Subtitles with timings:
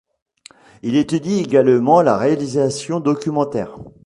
[0.81, 3.75] Il étudie également la réalisation documentaire.